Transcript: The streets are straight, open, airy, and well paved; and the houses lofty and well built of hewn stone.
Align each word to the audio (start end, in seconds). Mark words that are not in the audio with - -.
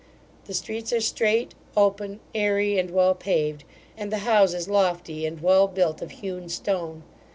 The 0.45 0.55
streets 0.55 0.91
are 0.93 0.99
straight, 0.99 1.53
open, 1.77 2.21
airy, 2.33 2.79
and 2.79 2.89
well 2.89 3.13
paved; 3.13 3.65
and 3.95 4.11
the 4.11 4.17
houses 4.25 4.67
lofty 4.67 5.27
and 5.27 5.39
well 5.43 5.67
built 5.67 6.01
of 6.01 6.09
hewn 6.09 6.49
stone. 6.49 7.03